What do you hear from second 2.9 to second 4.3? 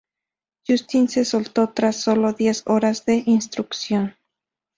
de instrucción.